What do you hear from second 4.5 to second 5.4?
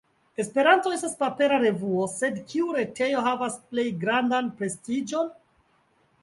prestiĝon?